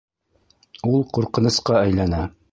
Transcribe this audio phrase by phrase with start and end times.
[0.91, 2.25] Ул ҡурҡынысҡа әйләнә!